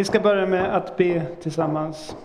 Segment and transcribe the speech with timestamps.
[0.00, 2.16] Vi ska börja med att be tillsammans.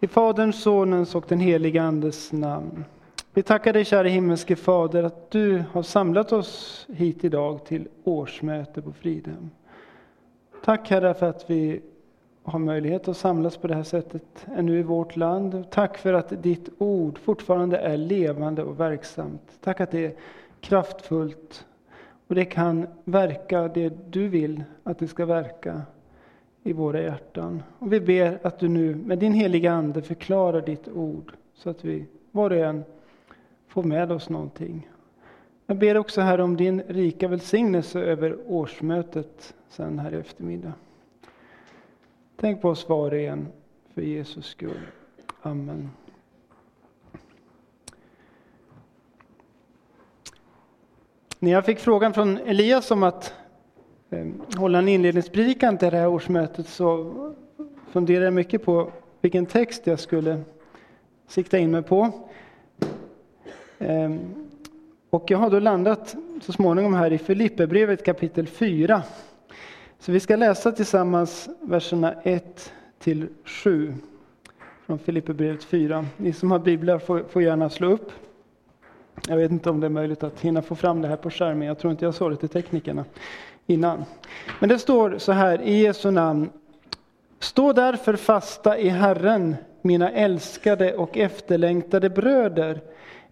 [0.00, 2.84] I Faderns, Sonens och den helige Andes namn.
[3.32, 8.82] Vi tackar dig kära himmelske Fader att du har samlat oss hit idag till årsmöte
[8.82, 9.50] på Fridhem.
[10.64, 11.80] Tack Herre för att vi
[12.42, 15.64] har möjlighet att samlas på det här sättet ännu i vårt land.
[15.70, 19.58] Tack för att ditt ord fortfarande är levande och verksamt.
[19.60, 20.14] Tack att det är
[20.60, 21.64] kraftfullt
[22.28, 25.82] och det kan verka det du vill att det ska verka
[26.62, 27.62] i våra hjärtan.
[27.78, 31.84] Och vi ber att du nu med din heliga Ande förklarar ditt ord så att
[31.84, 32.84] vi var och en
[33.68, 34.88] får med oss någonting.
[35.66, 40.72] Jag ber också här om din rika välsignelse över årsmötet sen här i eftermiddag.
[42.36, 43.48] Tänk på oss var och en
[43.94, 44.80] för Jesus skull.
[45.42, 45.90] Amen.
[51.40, 53.34] När jag fick frågan från Elias om att
[54.10, 57.14] ehm, hålla en inledningspredikan till det här årsmötet så
[57.92, 60.40] funderade jag mycket på vilken text jag skulle
[61.28, 62.10] sikta in mig på.
[63.78, 64.18] Ehm,
[65.10, 69.02] och jag har då landat så småningom här i Filipperbrevet kapitel 4.
[69.98, 73.94] Så vi ska läsa tillsammans verserna 1 till 7
[74.86, 76.06] från Filipperbrevet 4.
[76.16, 78.12] Ni som har biblar får, får gärna slå upp.
[79.28, 81.68] Jag vet inte om det är möjligt att hinna få fram det här på skärmen.
[81.68, 83.04] Jag tror inte jag sa det till teknikerna
[83.66, 84.04] innan.
[84.60, 86.50] Men det står så här i Jesu namn.
[87.38, 92.80] Stå därför fasta i Herren, mina älskade och efterlängtade bröder,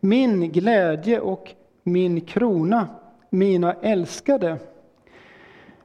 [0.01, 2.89] min glädje och min krona,
[3.31, 4.59] mina älskade.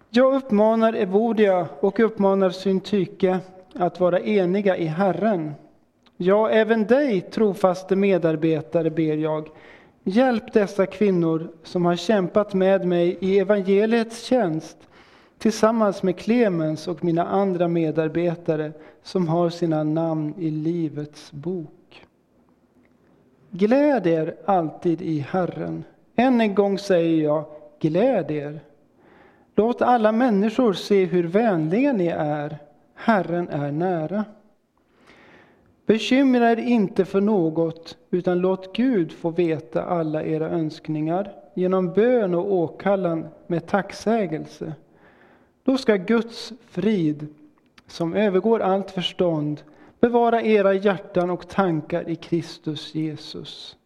[0.09, 3.39] Jag uppmanar Evodia och uppmanar Syntyke
[3.75, 5.53] att vara eniga i Herren.
[6.17, 9.49] Ja, även dig, trofaste medarbetare, ber jag,
[10.03, 14.77] Hjälp dessa kvinnor som har kämpat med mig i evangeliets tjänst
[15.37, 18.71] tillsammans med Clemens och mina andra medarbetare
[19.03, 22.05] som har sina namn i Livets bok.
[23.51, 25.83] Gläd er alltid i Herren.
[26.15, 27.45] Än en gång säger jag,
[27.79, 28.59] gläd er.
[29.55, 32.57] Låt alla människor se hur vänliga ni är.
[32.95, 34.25] Herren är nära.
[35.85, 42.35] Bekymra er inte för något, utan låt Gud få veta alla era önskningar genom bön
[42.35, 44.73] och åkallan med tacksägelse.
[45.63, 47.27] Då ska Guds frid,
[47.87, 49.61] som övergår allt förstånd,
[49.99, 53.77] bevara era hjärtan och tankar i Kristus Jesus.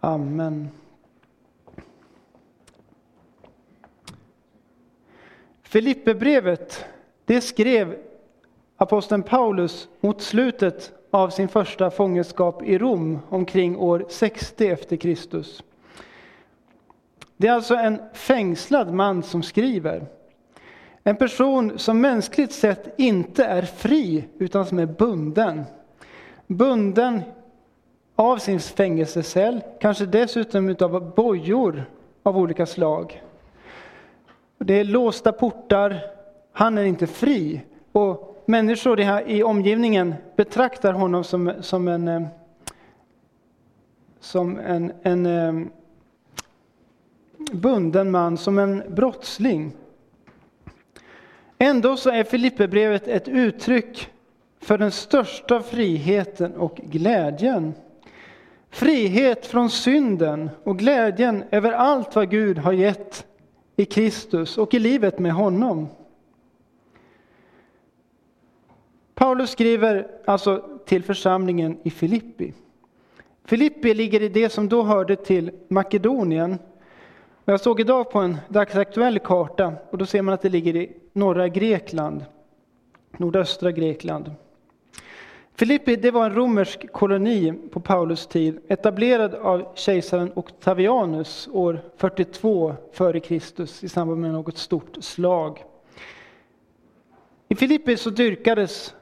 [0.00, 0.68] Amen.
[5.62, 6.84] Filipperbrevet,
[7.24, 7.96] det skrev
[8.76, 15.62] aposteln Paulus mot slutet av sin första fångenskap i Rom omkring år 60 efter Kristus.
[17.36, 20.06] Det är alltså en fängslad man som skriver.
[21.02, 25.64] En person som mänskligt sett inte är fri utan som är bunden.
[26.46, 27.22] Bunden
[28.16, 31.84] av sin fängelsecell, kanske dessutom av bojor
[32.22, 33.22] av olika slag.
[34.58, 36.00] Det är låsta portar,
[36.52, 37.60] han är inte fri.
[37.94, 42.26] Och människor i omgivningen betraktar honom som, som en, eh,
[44.20, 45.66] som en, en eh,
[47.52, 49.72] bunden man, som en brottsling.
[51.58, 54.10] Ändå så är Filipperbrevet ett uttryck
[54.60, 57.74] för den största friheten och glädjen.
[58.70, 63.26] Frihet från synden och glädjen över allt vad Gud har gett
[63.76, 65.88] i Kristus och i livet med honom.
[69.14, 72.52] Paulus skriver alltså till församlingen i Filippi.
[73.44, 76.58] Filippi ligger i det som då hörde till Makedonien.
[77.44, 80.96] Jag såg idag på en dagsaktuell karta och då ser man att det ligger i
[81.12, 82.24] norra Grekland,
[83.16, 84.30] nordöstra Grekland.
[85.56, 92.74] Filippi det var en romersk koloni på Paulus tid, etablerad av kejsaren Octavianus år 42
[92.92, 93.32] f.Kr.
[93.84, 95.64] i samband med något stort slag.
[97.48, 98.94] I Filippi så dyrkades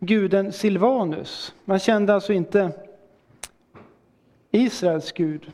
[0.00, 1.54] guden Silvanus.
[1.64, 2.72] Man kände alltså inte
[4.50, 5.52] Israels gud.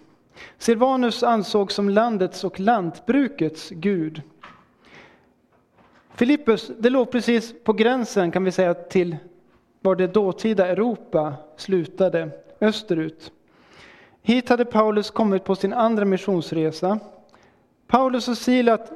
[0.58, 4.22] Silvanus ansågs som landets och lantbrukets gud.
[6.14, 9.16] Filippus, det låg precis på gränsen kan vi säga till
[9.80, 12.30] var det dåtida Europa slutade,
[12.60, 13.32] österut.
[14.22, 16.98] Hit hade Paulus kommit på sin andra missionsresa.
[17.86, 18.92] Paulus och Silat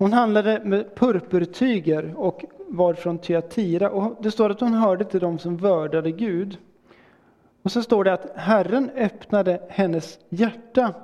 [0.03, 3.91] Hon handlade med purpurtyger och var från Tyatira.
[3.91, 6.59] Och det står att hon hörde till dem som vördade Gud.
[7.63, 10.95] Och så står det att Herren öppnade hennes hjärta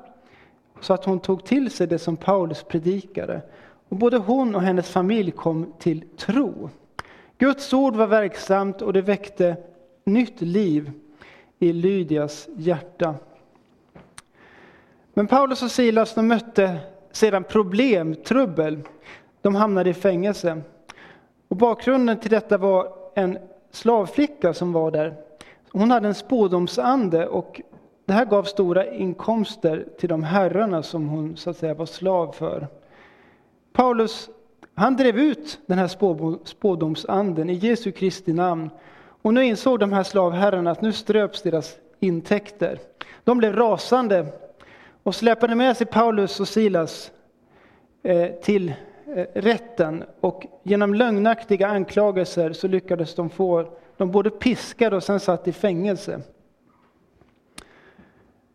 [0.80, 3.42] så att hon tog till sig det som Paulus predikade.
[3.88, 6.70] Och både hon och hennes familj kom till tro.
[7.38, 9.56] Guds ord var verksamt och det väckte
[10.04, 10.92] nytt liv
[11.58, 13.14] i Lydias hjärta.
[15.14, 16.80] Men Paulus och Silas de mötte
[17.12, 18.78] sedan problem, trubbel.
[19.42, 20.60] De hamnade i fängelse.
[21.48, 23.38] Och bakgrunden till detta var en
[23.70, 25.14] slavflicka som var där.
[25.72, 27.60] Hon hade en spådomsande och
[28.04, 32.32] det här gav stora inkomster till de herrarna som hon så att säga var slav
[32.32, 32.68] för.
[33.72, 34.30] Paulus
[34.78, 35.88] han drev ut den här
[36.44, 38.70] spådomsanden i Jesu Kristi namn.
[39.22, 42.78] Och nu insåg de här slavherrarna att nu ströps deras intäkter.
[43.24, 44.26] De blev rasande
[45.08, 47.12] och släpade med sig Paulus och Silas
[48.02, 48.68] eh, till
[49.06, 50.04] eh, rätten.
[50.20, 55.52] Och genom lögnaktiga anklagelser så lyckades de få dem både piskade och sen satt i
[55.52, 56.20] fängelse.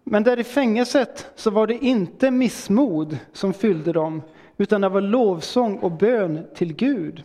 [0.03, 4.21] Men där i fängelset så var det inte missmod som fyllde dem,
[4.57, 7.23] utan det var lovsång och bön till Gud.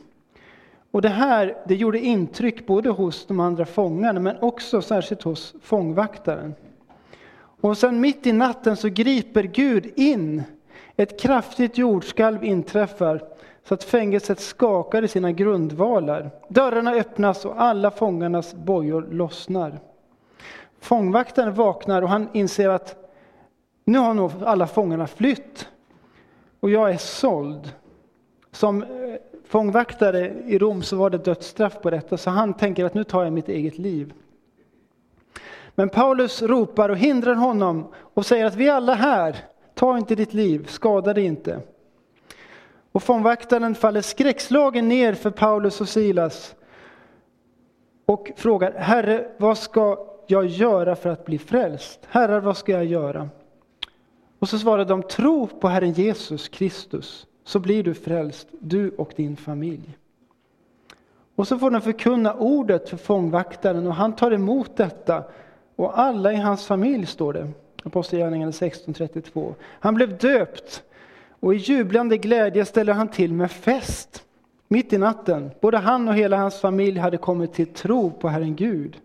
[0.90, 5.54] Och det här det gjorde intryck både hos de andra fångarna men också särskilt hos
[5.62, 6.54] fångvaktaren.
[7.60, 10.42] Och sen mitt i natten så griper Gud in.
[10.96, 13.22] Ett kraftigt jordskalv inträffar
[13.64, 16.30] så att fängelset skakar i sina grundvalar.
[16.48, 19.78] Dörrarna öppnas och alla fångarnas bojor lossnar.
[20.80, 23.14] Fångvaktaren vaknar och han inser att
[23.84, 25.68] nu har nog alla fångarna flytt
[26.60, 27.72] och jag är såld.
[28.52, 28.88] Som eh,
[29.44, 33.24] fångvaktare i Rom så var det dödsstraff på detta, så han tänker att nu tar
[33.24, 34.12] jag mitt eget liv.
[35.78, 39.36] Men Paulus ropar och hindrar honom och säger att vi är alla här,
[39.74, 41.60] ta inte ditt liv, skada dig inte.
[42.92, 46.56] Och fångvaktaren faller skräckslagen ner för Paulus och Silas
[48.06, 52.00] och frågar, Herre, vad ska jag göra för att bli frälst?
[52.08, 53.28] Herrar, vad ska jag göra?
[54.38, 59.12] Och så svarar de, tro på Herren Jesus Kristus, så blir du frälst, du och
[59.16, 59.98] din familj.
[61.34, 65.24] Och så får de förkunna ordet för fångvaktaren och han tar emot detta.
[65.78, 67.50] Och alla i hans familj, står det,
[67.84, 69.54] Apostlagärningarna 16.32.
[69.62, 70.82] Han blev döpt
[71.40, 74.24] och i jublande glädje ställer han till med fest.
[74.68, 78.56] Mitt i natten, både han och hela hans familj hade kommit till tro på Herren
[78.56, 79.00] Gud.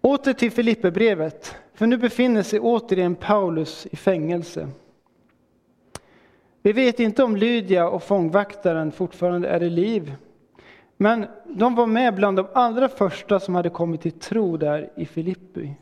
[0.00, 4.68] Åter till Filipperbrevet, för nu befinner sig återigen Paulus i fängelse.
[6.62, 10.12] Vi vet inte om Lydia och fångvaktaren fortfarande är i liv.
[10.96, 15.06] Men de var med bland de allra första som hade kommit till tro där i
[15.06, 15.74] Filippi.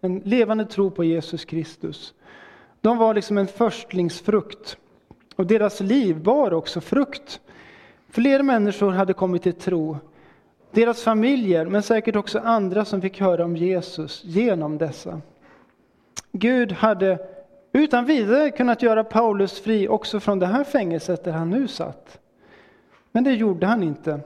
[0.00, 2.14] En levande tro på Jesus Kristus.
[2.80, 4.76] De var liksom en förstlingsfrukt.
[5.36, 7.40] Och deras liv bar också frukt.
[8.08, 9.98] Fler människor hade kommit till tro
[10.72, 15.20] deras familjer, men säkert också andra som fick höra om Jesus genom dessa.
[16.32, 17.18] Gud hade
[17.72, 22.18] utan vidare kunnat göra Paulus fri också från det här fängelset där han nu satt.
[23.12, 24.20] Men det gjorde han inte.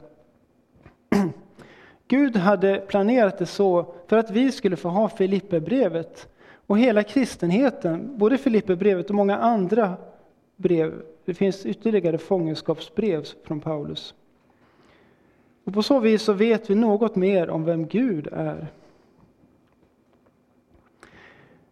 [2.08, 6.28] Gud hade planerat det så för att vi skulle få ha Filipperbrevet
[6.66, 9.96] och hela kristenheten, både Filipperbrevet och många andra
[10.56, 11.02] brev.
[11.24, 14.14] Det finns ytterligare fångenskapsbrev från Paulus.
[15.64, 18.66] Och på så vis så vet vi något mer om vem Gud är.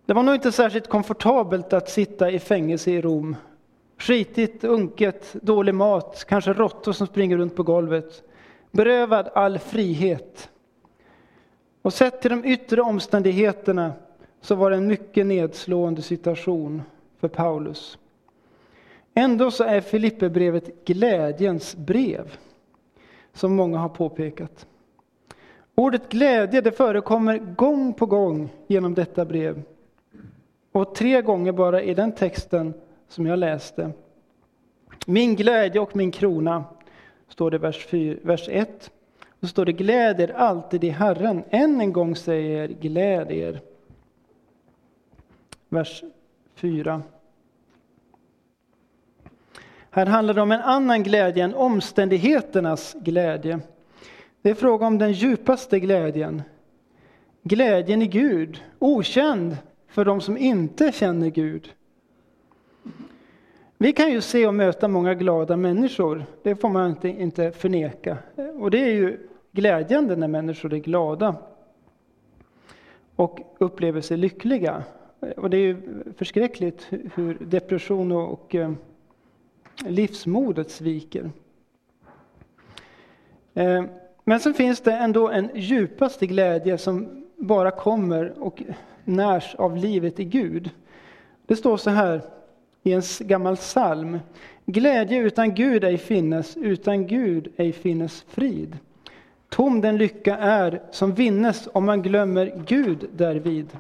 [0.07, 3.37] Det var nog inte särskilt komfortabelt att sitta i fängelse i Rom
[3.99, 8.23] Skitigt, unket, dålig mat, kanske råttor som springer runt på golvet.
[8.75, 10.51] Berövad all frihet.
[11.83, 13.93] Och sett till de yttre omständigheterna
[14.41, 16.83] så var det en mycket nedslående situation
[17.21, 17.99] för Paulus.
[19.15, 22.37] Ändå så är Filipperbrevet glädjens brev,
[23.33, 24.67] som många har påpekat.
[25.75, 29.63] Ordet glädje det förekommer gång på gång genom detta brev.
[30.73, 32.75] Och tre gånger bara i den texten
[33.09, 33.91] som jag läste.
[35.07, 36.65] Min glädje och min krona,
[37.35, 38.91] står det i vers, 4, vers 1.
[39.41, 41.45] Och står det gläder alltid i Herren.
[41.51, 43.61] Än en gång säger gläd er.
[45.69, 46.05] Vers
[46.55, 47.03] 4.
[49.91, 53.61] Här handlar det om en annan glädje än omständigheternas glädje.
[54.43, 56.43] Det är fråga om den djupaste glädjen.
[57.43, 59.57] Glädjen i Gud, okänd
[59.89, 61.75] för de som inte känner Gud.
[63.79, 68.19] Vi kan ju se och möta många glada människor, det får man inte, inte förneka.
[68.59, 71.37] Och det är ju glädjande när människor är glada
[73.17, 74.85] och upplever sig lyckliga.
[75.37, 78.73] Och det är ju förskräckligt hur depression och eh,
[79.87, 81.31] livsmodet sviker.
[83.55, 83.85] Eh,
[84.25, 88.63] men så finns det ändå en djupaste glädje som bara kommer och
[89.05, 90.71] närs av livet i Gud.
[91.47, 92.23] Det står så här
[92.85, 94.19] i en gammal psalm.
[94.67, 98.79] Glädje utan Gud ej finnes, utan Gud ej finnes frid.
[99.49, 103.79] Tom den lycka är som vinnes om man glömmer Gud därvid.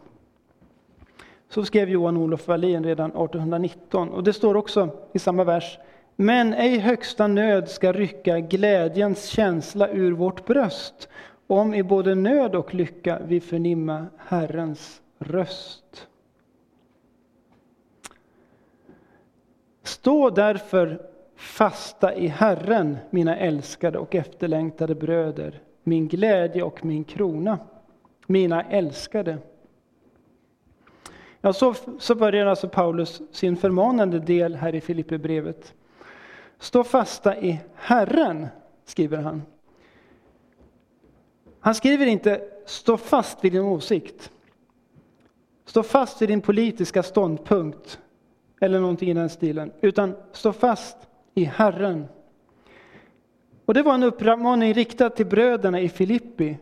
[1.48, 4.08] Så skrev Johan Olof Wallin redan 1819.
[4.08, 5.78] Och det står också i samma vers.
[6.16, 11.08] Men ej högsta nöd ska rycka glädjens känsla ur vårt bröst,
[11.46, 16.08] om i både nöd och lycka vi förnimma Herrens röst.
[19.84, 21.02] Stå därför
[21.36, 27.58] fasta i Herren, mina älskade och efterlängtade bröder, min glädje och min krona,
[28.26, 29.38] mina älskade.
[31.40, 35.74] Ja, så, så börjar alltså Paulus sin förmanande del här i Filipperbrevet.
[36.58, 38.46] Stå fasta i Herren,
[38.84, 39.42] skriver han.
[41.60, 44.30] Han skriver inte stå fast vid din åsikt.
[45.64, 47.98] Stå fast vid din politiska ståndpunkt
[48.64, 50.96] eller någonting i den stilen, utan stå fast
[51.34, 52.08] i Herren.
[53.64, 56.58] Och det var en uppmaning riktad till bröderna i Filippi.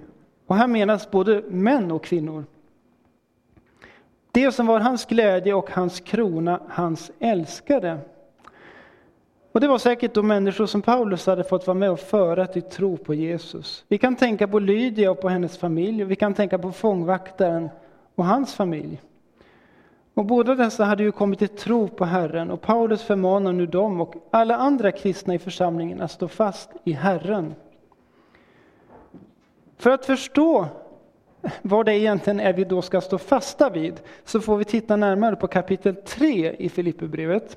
[0.46, 2.44] Och här menas både män och kvinnor.
[4.32, 7.98] Det som var hans glädje och hans krona, hans älskade.
[9.52, 12.62] Och det var säkert de människor som Paulus hade fått vara med och föra till
[12.62, 13.84] tro på Jesus.
[13.88, 17.68] Vi kan tänka på Lydia och på hennes familj, och vi kan tänka på fångvaktaren
[18.14, 19.00] och hans familj.
[20.14, 24.00] Och båda dessa hade ju kommit till tro på Herren och Paulus förmanar nu dem
[24.00, 27.54] och alla andra kristna i församlingen att stå fast i Herren.
[29.76, 30.66] För att förstå
[31.62, 35.36] vad det egentligen är vi då ska stå fasta vid så får vi titta närmare
[35.36, 37.56] på kapitel 3 i Filipperbrevet.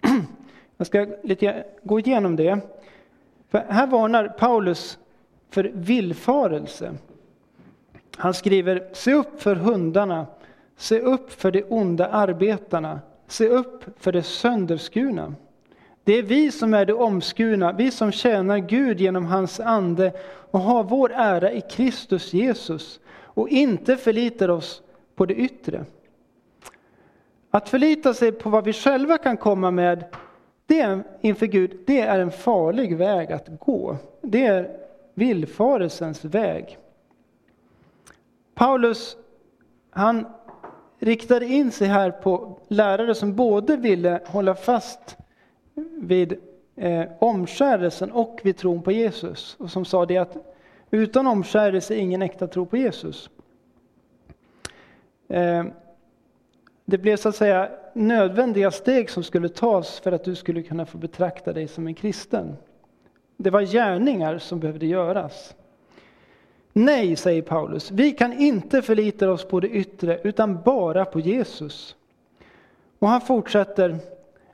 [0.76, 2.60] Jag ska lite gå igenom det.
[3.48, 4.98] För här varnar Paulus
[5.50, 6.94] för villfarelse.
[8.16, 10.26] Han skriver, se upp för hundarna,
[10.76, 15.34] se upp för de onda arbetarna, se upp för de sönderskurna.
[16.04, 20.12] Det är vi som är de omskurna, vi som tjänar Gud genom hans ande
[20.50, 24.82] och har vår ära i Kristus Jesus och inte förlitar oss
[25.14, 25.84] på det yttre.
[27.50, 30.04] Att förlita sig på vad vi själva kan komma med
[30.66, 33.96] det är, inför Gud, det är en farlig väg att gå.
[34.22, 34.76] Det är
[35.14, 36.78] villfarelsens väg.
[38.54, 39.16] Paulus,
[39.90, 40.26] han
[41.02, 45.16] riktade in sig här på lärare som både ville hålla fast
[46.00, 46.38] vid
[46.76, 49.56] eh, omskärelsen och vid tron på Jesus.
[49.58, 50.36] Och som sa det att
[50.90, 53.30] utan omskärelse ingen äkta tro på Jesus.
[55.28, 55.64] Eh,
[56.84, 60.86] det blev så att säga nödvändiga steg som skulle tas för att du skulle kunna
[60.86, 62.56] få betrakta dig som en kristen.
[63.36, 65.54] Det var gärningar som behövde göras.
[66.72, 71.96] Nej, säger Paulus, vi kan inte förlita oss på det yttre utan bara på Jesus.
[72.98, 73.98] Och han fortsätter,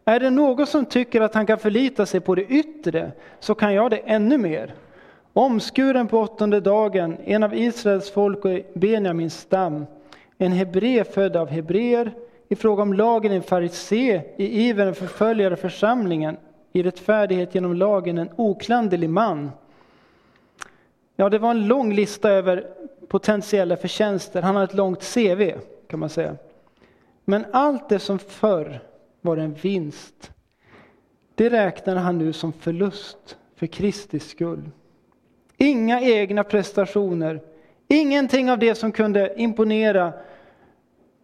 [0.05, 3.75] är det någon som tycker att han kan förlita sig på det yttre så kan
[3.75, 4.75] jag det ännu mer.
[5.33, 9.87] Omskuren på åttonde dagen, en av Israels folk och Benjamins stam,
[10.39, 12.13] en hebré född av hebreer,
[12.49, 16.37] i fråga om lagen en farisé, i ivern förföljare församlingen,
[16.73, 19.51] i rättfärdighet genom lagen en oklanderlig man.
[21.21, 22.67] Ja, det var en lång lista över
[23.09, 24.43] potentiella förtjänster.
[24.43, 25.53] Han har ett långt CV,
[25.89, 26.37] kan man säga.
[27.25, 28.81] Men allt det som förr
[29.21, 30.31] var en vinst.
[31.35, 34.71] Det räknar han nu som förlust för Kristi skull.
[35.57, 37.41] Inga egna prestationer,
[37.89, 40.13] ingenting av det som kunde imponera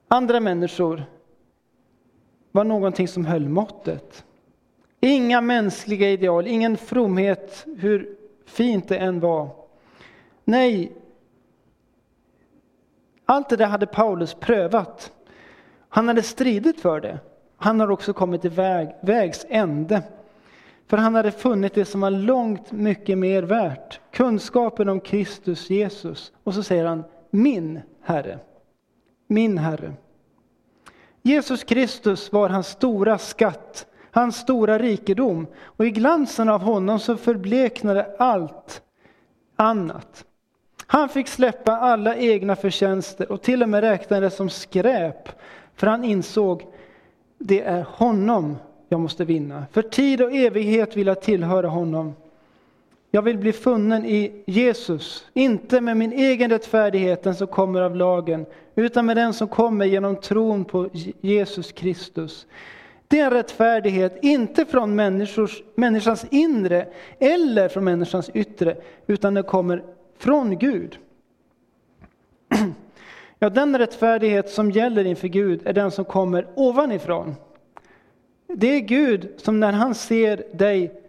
[0.09, 1.05] andra människor
[2.53, 4.25] var någonting som höll måttet.
[5.01, 9.64] Inga mänskliga ideal, ingen fromhet, hur fint det än var.
[10.45, 10.93] Nej,
[13.25, 15.13] allt det där hade Paulus prövat.
[15.89, 17.19] Han hade stridit för det.
[17.57, 20.03] Han har också kommit till väg, vägs ände.
[20.87, 24.01] För han hade funnit det som var långt mycket mer värt.
[24.11, 26.33] Kunskapen om Kristus Jesus.
[26.45, 28.39] Och så säger han, min Herre.
[29.27, 29.93] Min Herre.
[31.23, 35.47] Jesus Kristus var hans stora skatt, hans stora rikedom.
[35.63, 38.83] Och i glansen av honom så förbleknade allt
[39.57, 40.25] annat.
[40.87, 45.29] Han fick släppa alla egna förtjänster och till och med räkna det som skräp.
[45.75, 46.63] För han insåg,
[47.39, 48.57] det är honom
[48.89, 49.65] jag måste vinna.
[49.73, 52.15] För tid och evighet vill jag tillhöra honom.
[53.11, 57.97] Jag vill bli funnen i Jesus, inte med min egen rättfärdighet, den som kommer av
[57.97, 60.89] lagen, utan med den som kommer genom tron på
[61.21, 62.47] Jesus Kristus.
[63.09, 64.95] Det är en rättfärdighet, inte från
[65.75, 66.87] människans inre
[67.19, 68.77] eller från människans yttre,
[69.07, 69.83] utan den kommer
[70.25, 70.99] från Gud.
[73.39, 77.35] Ja, den rättfärdighet som gäller inför Gud är den som kommer ovanifrån.
[78.47, 81.03] Det är Gud som när han ser dig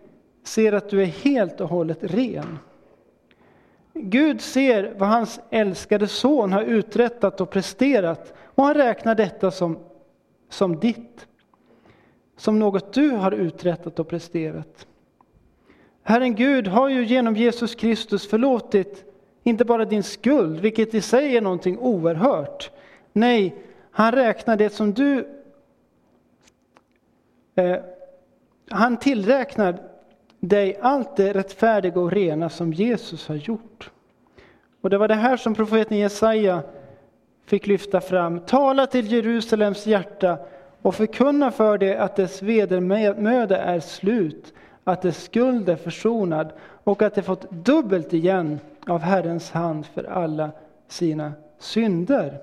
[0.43, 2.59] ser att du är helt och hållet ren.
[3.93, 9.79] Gud ser vad hans älskade son har uträttat och presterat och han räknar detta som,
[10.49, 11.27] som ditt.
[12.37, 14.87] Som något du har uträttat och presterat.
[16.07, 19.05] Herren Gud har ju genom Jesus Kristus förlåtit
[19.43, 22.71] inte bara din skuld, vilket i sig är någonting oerhört.
[23.13, 23.55] Nej,
[23.91, 25.27] han räknar det som du...
[27.55, 27.77] Eh,
[28.69, 29.77] han tillräknar
[30.39, 33.91] dig allt det rättfärdiga och rena som Jesus har gjort.
[34.81, 36.63] Och det var det här som profeten Jesaja
[37.45, 38.39] fick lyfta fram.
[38.39, 40.37] Tala till Jerusalems hjärta
[40.81, 44.53] och förkunna för det att dess vedermöda är slut,
[44.87, 50.03] att dess skuld är försonad och att det fått dubbelt igen av Herrens hand för
[50.03, 50.51] alla
[50.87, 52.37] sina synder.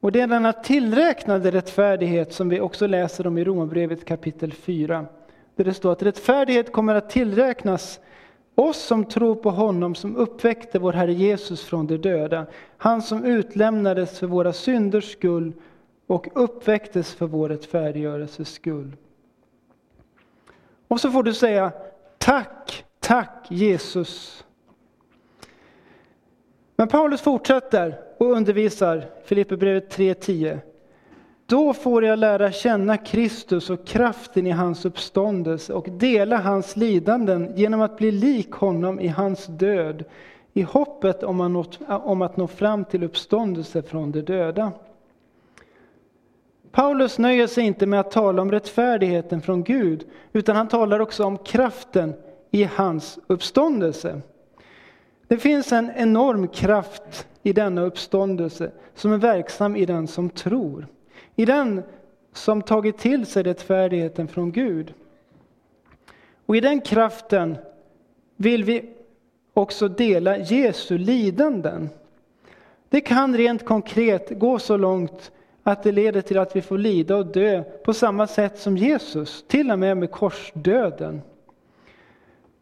[0.00, 5.06] Och det är denna tillräknade rättfärdighet som vi också läser om i Romarbrevet kapitel 4.
[5.56, 8.00] Där det står att rättfärdighet kommer att tillräknas
[8.54, 12.46] oss som tror på honom som uppväckte vår Herre Jesus från de döda.
[12.76, 15.52] Han som utlämnades för våra synders skull
[16.06, 18.96] och uppväcktes för vår rättfärdiggörelses skull.
[20.92, 21.72] Och så får du säga
[22.18, 24.44] tack, tack Jesus.
[26.76, 30.58] Men Paulus fortsätter och undervisar Filipperbrevet 3.10.
[31.46, 37.52] Då får jag lära känna Kristus och kraften i hans uppståndelse och dela hans lidanden
[37.56, 40.04] genom att bli lik honom i hans död,
[40.52, 44.72] i hoppet om att nå fram till uppståndelse från de döda.
[46.72, 51.24] Paulus nöjer sig inte med att tala om rättfärdigheten från Gud, utan han talar också
[51.24, 52.14] om kraften
[52.50, 54.20] i hans uppståndelse.
[55.28, 60.86] Det finns en enorm kraft i denna uppståndelse som är verksam i den som tror.
[61.36, 61.82] I den
[62.32, 64.94] som tagit till sig rättfärdigheten från Gud.
[66.46, 67.56] Och i den kraften
[68.36, 68.90] vill vi
[69.54, 71.90] också dela Jesu lidanden.
[72.88, 77.16] Det kan rent konkret gå så långt att det leder till att vi får lida
[77.16, 81.22] och dö på samma sätt som Jesus, till och med med korsdöden.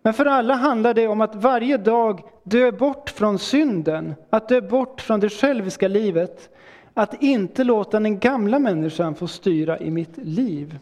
[0.03, 4.61] Men för alla handlar det om att varje dag dö bort från synden, att dö
[4.61, 6.51] bort från det själviska livet,
[6.95, 10.79] att inte låta den gamla människan få styra i mitt liv.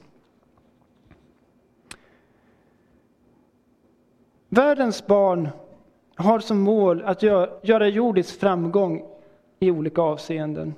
[4.48, 5.48] Världens barn
[6.14, 7.22] har som mål att
[7.62, 9.02] göra jordisk framgång
[9.60, 10.74] i olika avseenden.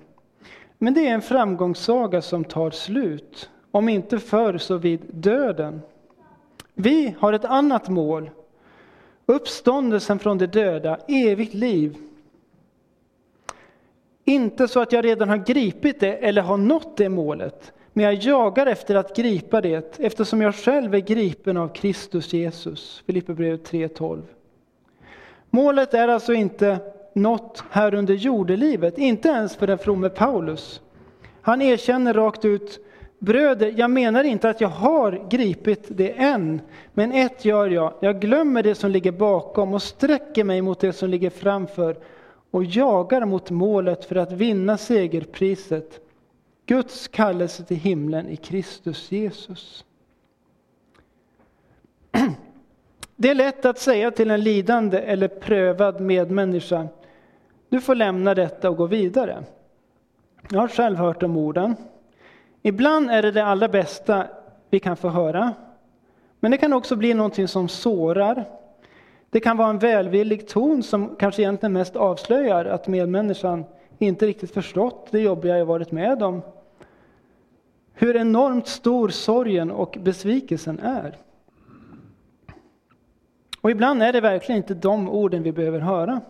[0.83, 5.81] Men det är en framgångssaga som tar slut, om inte förr så vid döden.
[6.75, 8.31] Vi har ett annat mål,
[9.27, 11.97] uppståndelsen från de döda, evigt liv.
[14.25, 18.14] Inte så att jag redan har gripit det eller har nått det målet, men jag
[18.14, 23.03] jagar efter att gripa det eftersom jag själv är gripen av Kristus Jesus.
[23.07, 24.23] Filipperbrevet 3.12.
[25.51, 26.79] Målet är alltså inte
[27.14, 30.81] något här under jordelivet, inte ens för den fromme Paulus.
[31.42, 32.81] Han erkänner rakt ut,
[33.18, 36.61] bröder, jag menar inte att jag har gripit det än,
[36.92, 40.92] men ett gör jag, jag glömmer det som ligger bakom och sträcker mig mot det
[40.92, 41.96] som ligger framför
[42.51, 46.01] och jagar mot målet för att vinna segerpriset,
[46.66, 49.85] Guds kallelse till himlen i Kristus Jesus.
[53.16, 56.88] Det är lätt att säga till en lidande eller prövad medmänniska,
[57.70, 59.44] du får lämna detta och gå vidare.
[60.50, 61.76] Jag har själv hört de orden.
[62.62, 64.26] Ibland är det det allra bästa
[64.70, 65.52] vi kan få höra.
[66.40, 68.44] Men det kan också bli någonting som sårar.
[69.30, 73.64] Det kan vara en välvillig ton som kanske egentligen mest avslöjar att medmänniskan
[73.98, 76.42] inte riktigt förstått det jobbiga jag varit med om.
[77.92, 81.16] Hur enormt stor sorgen och besvikelsen är.
[83.61, 86.20] Och ibland är det verkligen inte de orden vi behöver höra.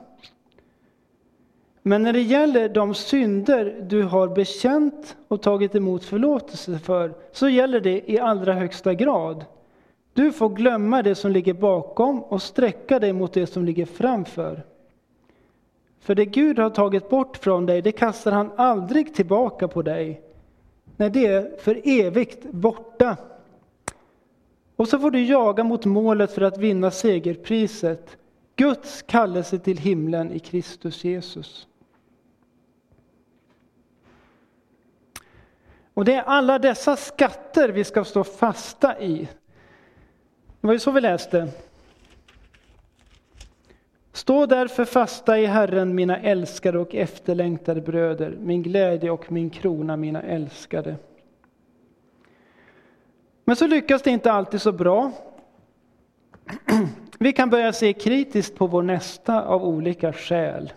[1.83, 7.49] Men när det gäller de synder du har bekänt och tagit emot förlåtelse för, så
[7.49, 9.45] gäller det i allra högsta grad.
[10.13, 14.63] Du får glömma det som ligger bakom och sträcka dig mot det som ligger framför.
[16.01, 20.23] För det Gud har tagit bort från dig, det kastar han aldrig tillbaka på dig.
[20.97, 23.17] Nej, det är för evigt borta.
[24.77, 28.17] Och så får du jaga mot målet för att vinna segerpriset,
[28.57, 31.67] Guds kallelse till himlen i Kristus Jesus.
[36.01, 39.29] Och det är alla dessa skatter vi ska stå fasta i.
[40.61, 41.49] Det var ju så vi läste.
[44.13, 49.97] Stå därför fasta i Herren, mina älskade och efterlängtade bröder, min glädje och min krona,
[49.97, 50.97] mina älskade.
[53.45, 55.13] Men så lyckas det inte alltid så bra.
[57.19, 60.73] Vi kan börja se kritiskt på vår nästa av olika skäl.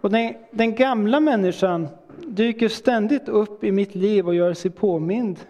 [0.00, 1.88] Och den, den gamla människan
[2.26, 5.40] dyker ständigt upp i mitt liv och gör sig påmind.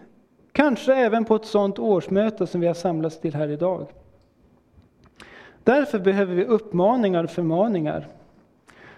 [0.51, 3.87] Kanske även på ett sådant årsmöte som vi har samlats till här idag.
[5.63, 8.07] Därför behöver vi uppmaningar och förmaningar.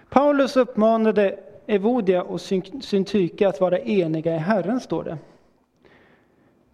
[0.08, 2.40] Paulus uppmanade Evodia och
[2.80, 5.18] Syntyke att vara eniga i Herren, står det.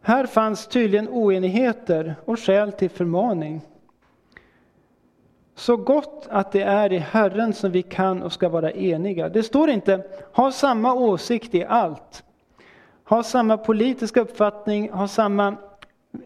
[0.01, 3.61] Här fanns tydligen oenigheter och skäl till förmaning.
[5.59, 9.29] Så gott att det är i Herren som vi kan och ska vara eniga.
[9.29, 12.25] Det står inte ha samma åsikt i allt.
[13.05, 15.57] Ha samma politiska uppfattning, ha samma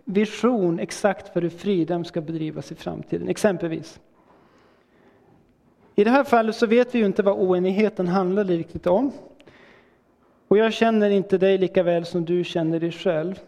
[0.04, 4.00] vision exakt för hur Fridhem ska bedrivas i framtiden, exempelvis.
[5.94, 9.12] I det här fallet så vet vi ju inte vad oenigheten handlade riktigt om.
[10.48, 13.40] Och jag känner inte dig lika väl som du känner dig själv.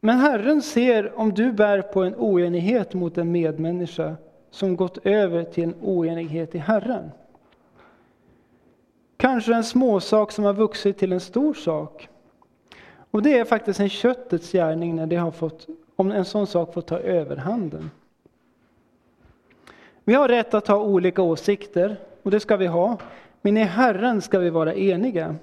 [0.00, 4.16] Men Herren ser om du bär på en oenighet mot en medmänniska
[4.56, 7.10] som gått över till en oenighet i Herren.
[9.16, 12.08] Kanske en småsak som har vuxit till en stor sak.
[13.10, 15.66] Och det är faktiskt en köttets gärning när det har fått,
[15.96, 17.90] om en sån sak får ta överhanden.
[20.04, 22.98] Vi har rätt att ha olika åsikter, och det ska vi ha.
[23.42, 25.36] Men i Herren ska vi vara eniga.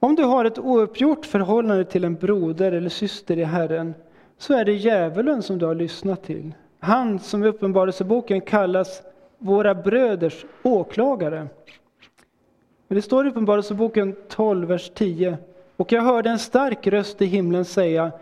[0.00, 3.94] Om du har ett ouppgjort förhållande till en broder eller syster i Herren,
[4.38, 6.52] så är det djävulen som du har lyssnat till.
[6.80, 9.02] Han som i Uppenbarelseboken kallas
[9.38, 11.48] våra bröders åklagare.
[12.88, 15.38] Men det står i Uppenbarelseboken 12, vers 10.
[15.76, 18.12] Och jag hörde en stark röst i himlen säga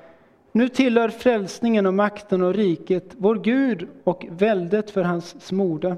[0.57, 5.97] nu tillhör frälsningen och makten och riket vår Gud och väldet för hans smorde.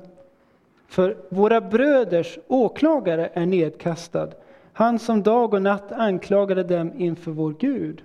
[0.88, 4.28] För våra bröders åklagare är nedkastad,
[4.72, 8.02] han som dag och natt anklagade dem inför vår Gud.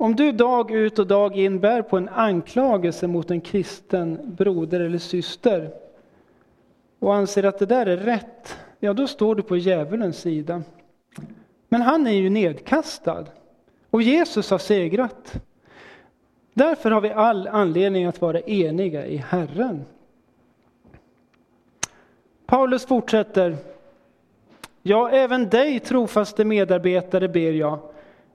[0.00, 4.80] Om du dag ut och dag in bär på en anklagelse mot en kristen broder
[4.80, 5.70] eller syster
[6.98, 10.62] och anser att det där är rätt, ja då står du på djävulens sida.
[11.68, 13.26] Men han är ju nedkastad
[13.90, 15.32] och Jesus har segrat.
[16.54, 19.84] Därför har vi all anledning att vara eniga i Herren.
[22.46, 23.56] Paulus fortsätter.
[24.82, 27.89] Ja, även dig trofaste medarbetare ber jag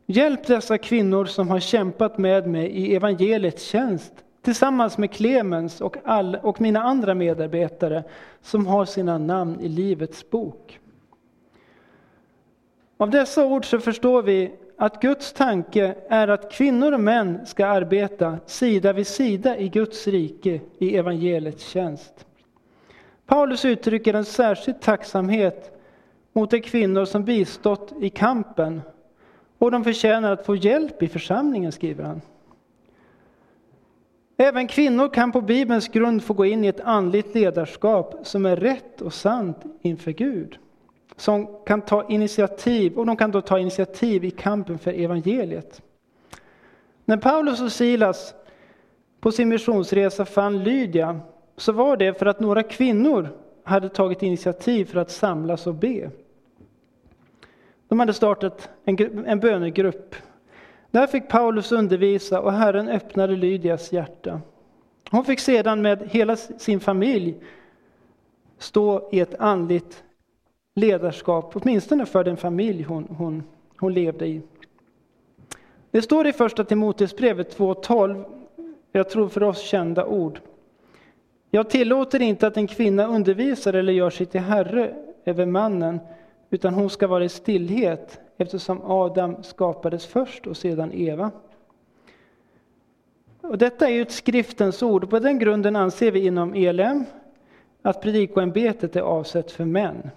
[0.05, 5.97] Hjälp dessa kvinnor som har kämpat med mig i evangeliets tjänst tillsammans med Clemens och,
[6.03, 8.03] all, och mina andra medarbetare
[8.41, 10.79] som har sina namn i Livets bok.
[12.97, 17.65] Av dessa ord så förstår vi att Guds tanke är att kvinnor och män ska
[17.65, 22.25] arbeta sida vid sida i Guds rike i evangeliets tjänst.
[23.25, 25.79] Paulus uttrycker en särskild tacksamhet
[26.33, 28.81] mot de kvinnor som bistått i kampen
[29.57, 32.21] och de förtjänar att få hjälp i församlingen, skriver han.
[34.37, 38.55] Även kvinnor kan på Bibelns grund få gå in i ett andligt ledarskap som är
[38.55, 40.57] rätt och sant inför Gud.
[41.15, 45.81] Som kan ta initiativ, och de kan då ta initiativ i kampen för evangeliet.
[47.05, 48.33] När Paulus och Silas
[49.19, 51.19] på sin missionsresa fann Lydia
[51.57, 53.29] så var det för att några kvinnor
[53.63, 56.11] hade tagit initiativ för att samlas och be.
[57.87, 60.15] De hade startat en, en bönegrupp.
[60.91, 64.41] Där fick Paulus undervisa och Herren öppnade Lydias hjärta.
[65.11, 67.35] Hon fick sedan med hela sin familj
[68.57, 70.03] stå i ett andligt
[70.75, 73.43] ledarskap, åtminstone för den familj hon, hon,
[73.77, 74.41] hon levde i.
[75.91, 78.25] Det står i första Timoteusbrevet 2.12,
[78.91, 80.39] jag tror för oss kända ord.
[81.49, 84.95] Jag tillåter inte att en kvinna undervisar eller gör sig till herre
[85.25, 85.99] över mannen,
[86.55, 91.31] utan hon ska vara i stillhet eftersom Adam skapades först och sedan Eva.
[93.41, 95.03] Och detta är ju ett skriftens ord.
[95.03, 97.05] och På den grunden anser vi inom ELM
[97.81, 100.09] att predikoämbetet är avsett för män.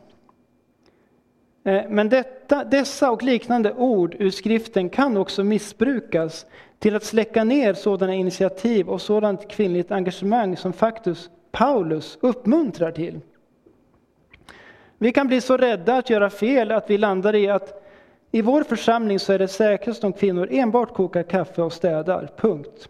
[1.65, 6.47] Eh, men detta, dessa och liknande ord ur skriften kan också missbrukas
[6.79, 13.21] till att släcka ner sådana initiativ och sådant kvinnligt engagemang som faktiskt Paulus uppmuntrar till.
[14.99, 17.85] Vi kan bli så rädda att göra fel att vi landar i att
[18.31, 22.89] i vår församling så är det säkrast om kvinnor enbart kokar kaffe och städar, punkt.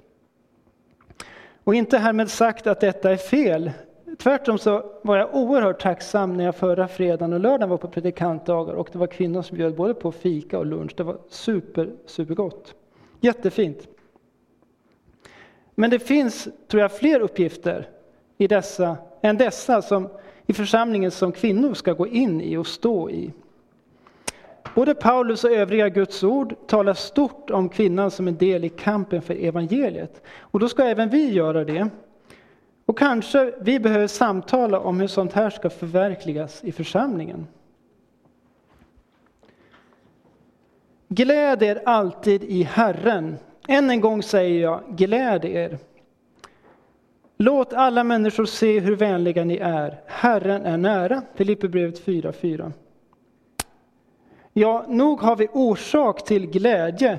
[1.64, 3.70] Och inte härmed sagt att detta är fel.
[4.18, 8.74] Tvärtom så var jag oerhört tacksam när jag förra fredagen och lördagen var på predikantdagar
[8.74, 10.92] och det var kvinnor som bjöd både på fika och lunch.
[10.96, 12.74] Det var super, supergott.
[13.20, 13.88] Jättefint.
[15.74, 17.88] Men det finns, tror jag, fler uppgifter
[18.38, 20.08] i dessa, än dessa som,
[20.50, 23.32] i församlingen som kvinnor ska gå in i och stå i.
[24.74, 29.22] Både Paulus och övriga Guds ord talar stort om kvinnan som en del i kampen
[29.22, 30.22] för evangeliet.
[30.38, 31.88] Och då ska även vi göra det.
[32.87, 37.46] Och kanske vi behöver samtala om hur sånt här ska förverkligas i församlingen.
[41.08, 43.37] Gläd er alltid i Herren.
[43.68, 45.78] Än en gång säger jag, gläd er.
[47.40, 50.01] Låt alla människor se hur vänliga ni är.
[50.07, 51.22] Herren är nära.
[51.35, 52.72] Filipperbrevet 4.4.
[54.53, 57.18] Ja, nog har vi orsak till glädje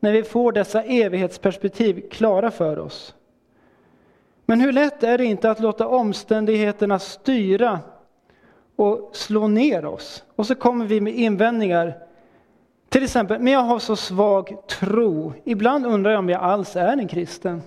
[0.00, 3.14] när vi får dessa evighetsperspektiv klara för oss.
[4.46, 7.80] Men hur lätt är det inte att låta omständigheterna styra
[8.76, 10.24] och slå ner oss?
[10.36, 11.94] Och så kommer vi med invändningar.
[12.88, 15.32] Till exempel, men jag har så svag tro.
[15.44, 17.62] Ibland undrar jag om jag alls är en kristen.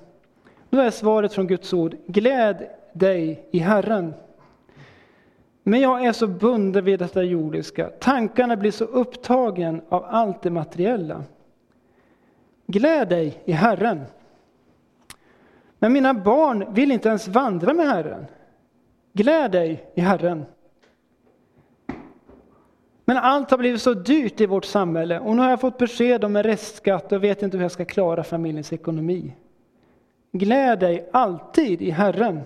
[0.71, 4.13] Då är svaret från Guds ord, gläd dig i Herren.
[5.63, 7.89] Men jag är så bunden vid detta jordiska.
[7.99, 11.23] Tankarna blir så upptagen av allt det materiella.
[12.67, 14.01] Gläd dig i Herren.
[15.79, 18.25] Men mina barn vill inte ens vandra med Herren.
[19.13, 20.45] Gläd dig i Herren.
[23.05, 26.23] Men allt har blivit så dyrt i vårt samhälle och nu har jag fått besked
[26.23, 29.34] om en restskatt och vet inte hur jag ska klara familjens ekonomi.
[30.32, 32.41] Gläd dig alltid i Herren.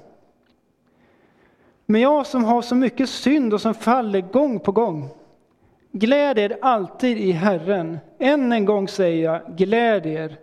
[1.86, 5.10] Men jag som har så mycket synd och som faller gång på gång.
[5.91, 8.00] Gläd er alltid i Herren.
[8.19, 10.38] Än en gång säger jag, gläd er.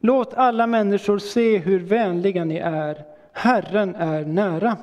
[0.00, 3.04] Låt alla människor se hur vänliga ni är.
[3.32, 4.76] Herren är nära.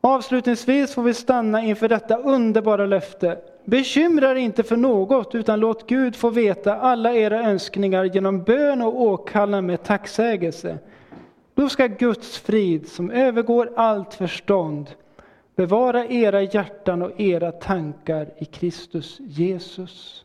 [0.00, 3.38] Avslutningsvis får vi stanna inför detta underbara löfte.
[3.66, 8.82] Bekymra er inte för något, utan låt Gud få veta alla era önskningar genom bön
[8.82, 10.78] och åkallan med tacksägelse.
[11.54, 14.90] Då ska Guds frid, som övergår allt förstånd,
[15.56, 20.24] bevara era hjärtan och era tankar i Kristus Jesus.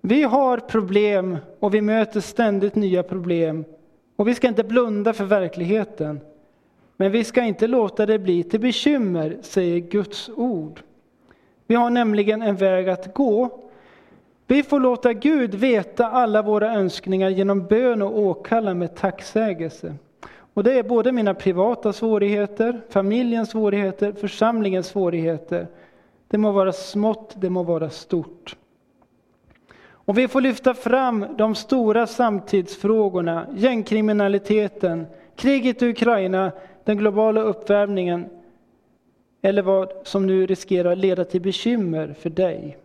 [0.00, 3.64] Vi har problem och vi möter ständigt nya problem.
[4.16, 6.20] Och vi ska inte blunda för verkligheten.
[6.96, 10.82] Men vi ska inte låta det bli till bekymmer, säger Guds ord.
[11.68, 13.68] Vi har nämligen en väg att gå
[14.50, 19.94] vi får låta Gud veta alla våra önskningar genom bön och åkallan med tacksägelse.
[20.54, 25.66] Och det är både mina privata svårigheter, familjens svårigheter, församlingens svårigheter.
[26.28, 28.56] Det må vara smått, det må vara stort.
[29.90, 36.52] Och vi får lyfta fram de stora samtidsfrågorna, gängkriminaliteten, kriget i Ukraina,
[36.84, 38.26] den globala uppvärmningen
[39.42, 42.78] eller vad som nu riskerar att leda till bekymmer för dig.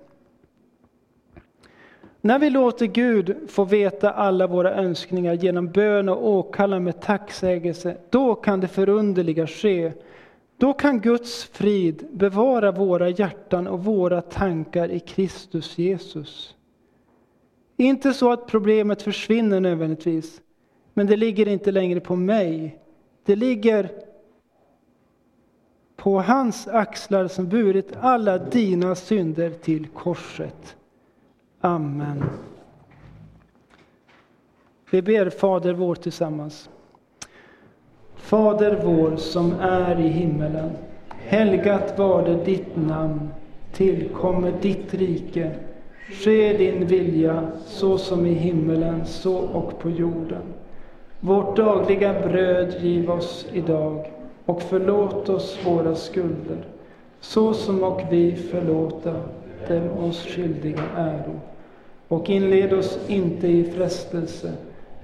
[2.22, 7.98] När vi låter Gud få veta alla våra önskningar genom bön och åkallan med tacksägelse,
[8.10, 9.92] då kan det förunderliga ske.
[10.58, 16.56] Då kan Guds frid bevara våra hjärtan och våra tankar i Kristus Jesus.
[17.78, 20.42] Inte så att problemet försvinner nödvändigtvis,
[20.94, 22.80] men det ligger inte längre på mig.
[23.26, 23.90] Det ligger
[26.04, 30.76] på hans axlar som burit alla dina synder till korset.
[31.62, 32.24] Amen.
[34.92, 36.70] Vi ber Fader vår tillsammans.
[38.16, 40.70] Fader vår som är i himmelen.
[41.10, 43.30] Helgat var det ditt namn.
[43.74, 45.52] Tillkommer ditt rike.
[46.10, 50.44] Ske din vilja så som i himmelen så och på jorden.
[51.20, 54.06] Vårt dagliga bröd giv oss idag
[54.46, 56.58] och förlåt oss våra skulder
[57.24, 59.14] så som och vi förlåta
[59.68, 61.40] dem oss skyldiga äro.
[62.08, 64.54] Och inled oss inte i frestelse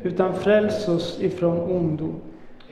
[0.04, 2.13] utan fräls oss ifrån ondo.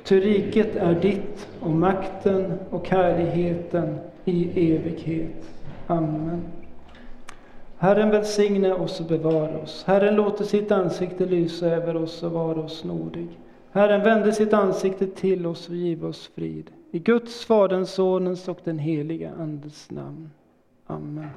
[0.03, 5.49] Ty riket är ditt och makten och härligheten i evighet.
[5.87, 6.41] Amen.
[7.77, 9.83] Herren välsigne oss och bevara oss.
[9.87, 13.27] Herren låter sitt ansikte lysa över oss och vara oss nådig.
[13.77, 16.71] Herren vände sitt ansikte till oss och giv oss frid.
[16.91, 20.29] I Guds, Faderns, Sonens och den heliga Andes namn.
[20.87, 21.29] Amen.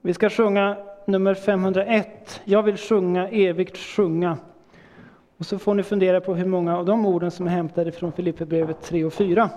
[0.00, 0.76] Vi ska sjunga
[1.06, 2.40] nummer 501.
[2.44, 4.38] Jag vill sjunga, evigt sjunga.
[5.36, 8.12] Och så får ni fundera på hur många av de orden som är hämtade från
[8.12, 9.50] Filipperbrevet 3 och 4.